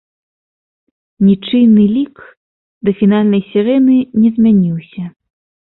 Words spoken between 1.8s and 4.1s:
лік да фінальнай сірэны